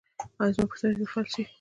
[0.41, 1.43] ایا زما پښتورګي به فلج شي؟